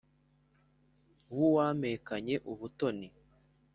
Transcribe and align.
w’uwampekanye 1.35 2.35
ubutoni 2.51 3.07